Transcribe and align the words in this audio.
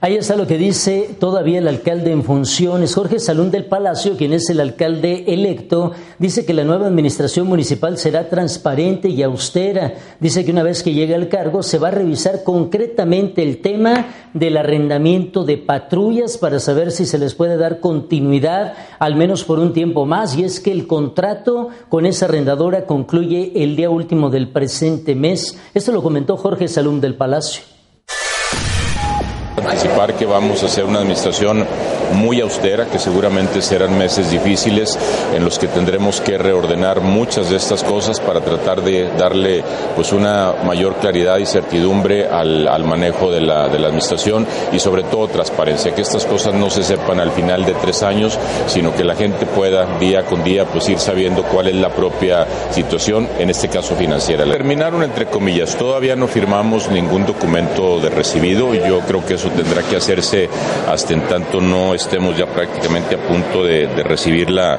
Ahí 0.00 0.16
está 0.16 0.36
lo 0.36 0.46
que 0.46 0.58
dice 0.58 1.16
todavía 1.18 1.60
el 1.60 1.68
alcalde 1.68 2.10
en 2.10 2.24
funciones, 2.24 2.94
Jorge 2.94 3.18
Salún 3.18 3.50
del 3.50 3.66
Palacio, 3.66 4.16
quien 4.16 4.32
es 4.32 4.50
el 4.50 4.60
alcalde 4.60 5.24
electo, 5.28 5.92
dice 6.18 6.44
que 6.44 6.52
la 6.52 6.64
nueva 6.64 6.88
administración 6.88 7.46
municipal 7.46 7.96
será 7.96 8.28
transparente 8.28 9.08
y 9.08 9.22
austera. 9.22 9.94
Dice 10.20 10.44
que 10.44 10.50
una 10.50 10.62
vez 10.62 10.82
que 10.82 10.92
llegue 10.92 11.14
al 11.14 11.28
cargo 11.28 11.62
se 11.62 11.78
va 11.78 11.88
a 11.88 11.92
revisar 11.92 12.42
concretamente 12.42 13.42
el 13.42 13.62
tema 13.62 14.06
del 14.34 14.56
arrendamiento 14.56 15.44
de 15.44 15.58
patrullas 15.58 16.38
para 16.38 16.58
saber 16.58 16.90
si 16.90 17.06
se 17.06 17.18
les 17.18 17.34
puede 17.34 17.56
dar 17.56 17.80
continuidad 17.80 18.74
al 18.98 19.14
menos 19.14 19.44
por 19.44 19.58
un 19.58 19.72
tiempo 19.72 20.06
más. 20.06 20.36
Y 20.36 20.44
es 20.44 20.60
que 20.60 20.72
el 20.72 20.86
contrato 20.86 21.68
con 21.88 22.04
esa 22.04 22.26
arrendadora 22.26 22.86
concluye 22.86 23.52
el 23.54 23.76
día 23.76 23.90
último 23.90 24.28
del 24.28 24.48
presente 24.48 25.14
mes. 25.14 25.58
Esto 25.72 25.92
lo 25.92 26.02
comentó 26.02 26.36
Jorge 26.36 26.68
Salún 26.68 27.00
del 27.00 27.14
Palacio 27.14 27.73
anticipar 29.56 30.14
que 30.14 30.26
vamos 30.26 30.62
a 30.62 30.66
hacer 30.66 30.84
una 30.84 30.98
administración 30.98 31.66
muy 32.14 32.40
austera, 32.40 32.86
que 32.86 32.98
seguramente 32.98 33.62
serán 33.62 33.96
meses 33.98 34.30
difíciles 34.30 34.98
en 35.34 35.44
los 35.44 35.58
que 35.58 35.68
tendremos 35.68 36.20
que 36.20 36.38
reordenar 36.38 37.00
muchas 37.00 37.50
de 37.50 37.56
estas 37.56 37.82
cosas 37.82 38.20
para 38.20 38.40
tratar 38.40 38.82
de 38.82 39.10
darle 39.16 39.64
pues 39.96 40.12
una 40.12 40.54
mayor 40.64 40.96
claridad 40.96 41.38
y 41.38 41.46
certidumbre 41.46 42.26
al, 42.26 42.68
al 42.68 42.84
manejo 42.84 43.30
de 43.30 43.40
la, 43.40 43.68
de 43.68 43.78
la 43.78 43.88
administración 43.88 44.46
y 44.72 44.78
sobre 44.78 45.02
todo 45.04 45.28
transparencia, 45.28 45.94
que 45.94 46.02
estas 46.02 46.24
cosas 46.26 46.54
no 46.54 46.70
se 46.70 46.82
sepan 46.82 47.20
al 47.20 47.30
final 47.30 47.64
de 47.64 47.74
tres 47.74 48.02
años, 48.02 48.38
sino 48.66 48.94
que 48.94 49.04
la 49.04 49.14
gente 49.14 49.46
pueda 49.46 49.98
día 49.98 50.24
con 50.24 50.44
día 50.44 50.66
pues 50.66 50.88
ir 50.88 50.98
sabiendo 50.98 51.42
cuál 51.42 51.68
es 51.68 51.74
la 51.74 51.90
propia 51.90 52.46
situación, 52.70 53.28
en 53.38 53.50
este 53.50 53.68
caso 53.68 53.94
financiera. 53.94 54.44
Terminaron 54.44 55.02
entre 55.02 55.26
comillas, 55.26 55.76
todavía 55.76 56.16
no 56.16 56.26
firmamos 56.26 56.90
ningún 56.90 57.26
documento 57.26 58.00
de 58.00 58.10
recibido. 58.10 58.74
Y 58.74 58.78
yo 58.78 59.00
creo 59.00 59.24
que 59.24 59.34
eso 59.44 59.52
tendrá 59.54 59.82
que 59.82 59.96
hacerse 59.96 60.48
hasta 60.88 61.12
en 61.12 61.22
tanto 61.22 61.60
no 61.60 61.94
estemos 61.94 62.36
ya 62.36 62.46
prácticamente 62.46 63.14
a 63.14 63.18
punto 63.18 63.62
de, 63.62 63.86
recibir 64.02 64.50
la, 64.50 64.78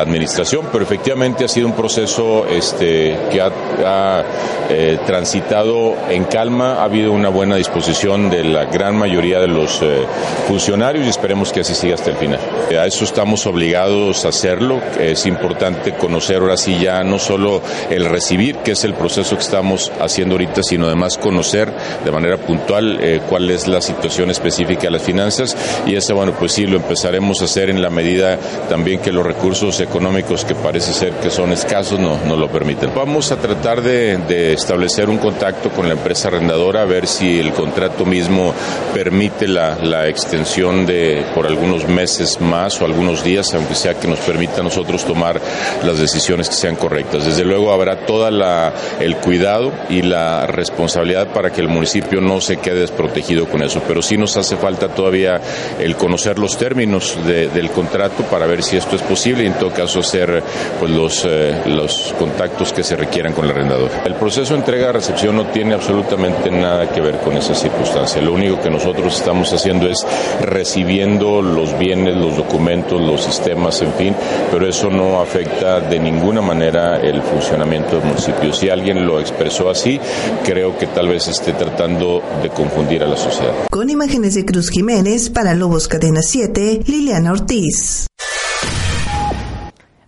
administración, 0.00 0.66
pero 0.70 0.84
efectivamente 0.84 1.44
ha 1.44 1.48
sido 1.48 1.66
un 1.66 1.74
proceso 1.74 2.46
este, 2.46 3.16
que 3.30 3.40
ha, 3.40 4.24
eh, 4.70 4.98
transitado 5.06 5.94
en 6.08 6.24
calma, 6.24 6.74
ha 6.74 6.84
habido 6.84 7.12
una 7.12 7.28
buena 7.28 7.56
disposición 7.56 8.30
de 8.30 8.44
la 8.44 8.64
gran 8.64 8.96
mayoría 8.96 9.40
de 9.40 9.48
los 9.48 9.80
eh, 9.82 10.04
funcionarios 10.48 11.06
y 11.06 11.08
esperemos 11.08 11.52
que 11.52 11.60
así 11.60 11.74
siga 11.74 11.94
hasta 11.94 12.10
el 12.10 12.16
final. 12.16 12.40
A 12.78 12.86
eso 12.86 13.04
estamos 13.04 13.46
obligados 13.46 14.24
a 14.24 14.28
hacerlo, 14.28 14.80
es 14.98 15.26
importante 15.26 15.92
conocer 15.94 16.38
ahora 16.38 16.56
sí 16.56 16.78
ya 16.80 17.02
no 17.02 17.18
solo 17.18 17.60
el 17.90 18.04
recibir, 18.04 18.56
que 18.58 18.72
es 18.72 18.84
el 18.84 18.94
proceso 18.94 19.36
que 19.36 19.42
estamos 19.42 19.92
haciendo 20.00 20.34
ahorita, 20.34 20.62
sino 20.62 20.86
además 20.86 21.18
conocer 21.18 21.72
de 22.04 22.10
manera 22.10 22.36
puntual 22.38 22.98
eh, 23.00 23.20
cuál 23.28 23.50
es 23.50 23.68
la 23.68 23.80
situación 23.80 24.30
específica 24.30 24.82
de 24.82 24.90
las 24.90 25.02
finanzas. 25.02 25.56
Y 25.86 25.94
ese, 25.94 26.12
bueno, 26.12 26.32
pues 26.38 26.52
sí, 26.52 26.66
lo 26.66 26.76
empezaremos 26.76 27.40
a 27.42 27.44
hacer 27.44 27.70
en 27.70 27.82
la 27.82 27.90
medida 27.90 28.38
también 28.68 29.00
que 29.00 29.12
los 29.12 29.24
recursos 29.26 29.71
económicos 29.80 30.44
que 30.44 30.54
parece 30.54 30.92
ser 30.92 31.12
que 31.14 31.30
son 31.30 31.52
escasos 31.52 31.98
no, 31.98 32.18
no 32.26 32.36
lo 32.36 32.48
permiten. 32.48 32.90
Vamos 32.94 33.32
a 33.32 33.36
tratar 33.36 33.82
de, 33.82 34.52
establecer 34.52 35.08
un 35.08 35.18
contacto 35.18 35.70
con 35.70 35.86
la 35.86 35.94
empresa 35.94 36.28
arrendadora 36.28 36.82
a 36.82 36.84
ver 36.84 37.06
si 37.06 37.38
el 37.38 37.52
contrato 37.52 38.04
mismo 38.04 38.54
permite 38.94 39.48
la, 39.48 39.76
la 39.76 40.08
extensión 40.08 40.86
de 40.86 41.24
por 41.34 41.46
algunos 41.46 41.86
meses 41.86 42.40
más 42.40 42.80
o 42.80 42.84
algunos 42.84 43.22
días, 43.22 43.52
aunque 43.54 43.74
sea 43.74 43.94
que 43.94 44.08
nos 44.08 44.18
permita 44.20 44.60
a 44.60 44.64
nosotros 44.64 45.04
tomar 45.04 45.40
las 45.84 45.98
decisiones 45.98 46.48
que 46.48 46.54
sean 46.54 46.76
correctas. 46.76 47.24
Desde 47.24 47.44
luego 47.44 47.72
habrá 47.72 48.04
toda 48.06 48.30
la 48.30 48.72
el 49.00 49.16
cuidado 49.16 49.72
y 49.88 50.02
la 50.02 50.46
responsabilidad 50.46 51.28
para 51.32 51.50
que 51.50 51.60
el 51.60 51.68
municipio 51.68 52.20
no 52.20 52.40
se 52.40 52.58
quede 52.58 52.80
desprotegido 52.80 53.46
con 53.46 53.62
eso, 53.62 53.82
pero 53.86 54.02
sí 54.02 54.16
nos 54.16 54.36
hace 54.36 54.56
falta 54.56 54.88
todavía 54.88 55.40
el 55.78 55.96
conocer 55.96 56.38
los 56.38 56.56
términos 56.56 57.18
del 57.24 57.70
contrato 57.70 58.24
para 58.24 58.46
ver 58.46 58.62
si 58.62 58.76
esto 58.76 58.96
es 58.96 59.02
posible 59.02 59.44
caso 59.70 60.00
hacer 60.00 60.42
pues, 60.78 60.90
los, 60.90 61.24
eh, 61.24 61.62
los 61.66 62.14
contactos 62.18 62.72
que 62.72 62.82
se 62.82 62.96
requieran 62.96 63.32
con 63.32 63.44
el 63.44 63.50
arrendador. 63.50 63.90
El 64.04 64.14
proceso 64.14 64.54
de 64.54 64.60
entrega-recepción 64.60 65.36
no 65.36 65.46
tiene 65.46 65.74
absolutamente 65.74 66.50
nada 66.50 66.88
que 66.90 67.00
ver 67.00 67.18
con 67.18 67.36
esa 67.36 67.54
circunstancia. 67.54 68.22
Lo 68.22 68.32
único 68.32 68.60
que 68.60 68.70
nosotros 68.70 69.16
estamos 69.16 69.52
haciendo 69.52 69.88
es 69.88 70.06
recibiendo 70.40 71.42
los 71.42 71.78
bienes, 71.78 72.16
los 72.16 72.36
documentos, 72.36 73.00
los 73.00 73.22
sistemas, 73.22 73.80
en 73.82 73.92
fin, 73.94 74.16
pero 74.50 74.68
eso 74.68 74.90
no 74.90 75.20
afecta 75.20 75.80
de 75.80 75.98
ninguna 75.98 76.40
manera 76.40 77.00
el 77.00 77.22
funcionamiento 77.22 77.96
del 77.96 78.06
municipio. 78.06 78.52
Si 78.52 78.68
alguien 78.68 79.06
lo 79.06 79.20
expresó 79.20 79.70
así, 79.70 80.00
creo 80.44 80.76
que 80.78 80.86
tal 80.86 81.08
vez 81.08 81.28
esté 81.28 81.52
tratando 81.52 82.22
de 82.42 82.48
confundir 82.50 83.02
a 83.02 83.08
la 83.08 83.16
sociedad. 83.16 83.52
Con 83.70 83.90
imágenes 83.90 84.34
de 84.34 84.44
Cruz 84.44 84.70
Jiménez 84.70 85.30
para 85.30 85.54
Lobos 85.54 85.88
Cadena 85.88 86.22
7, 86.22 86.80
Liliana 86.86 87.32
Ortiz. 87.32 88.06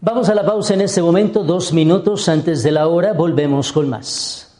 Vamos 0.04 0.28
a 0.28 0.34
la 0.34 0.44
pausa 0.44 0.75
en 0.75 0.82
este 0.82 1.00
momento, 1.00 1.42
dos 1.44 1.72
minutos 1.72 2.28
antes 2.28 2.62
de 2.62 2.70
la 2.70 2.88
hora, 2.88 3.15
volvemos 3.15 3.72
con 3.72 3.88
más. 3.88 4.53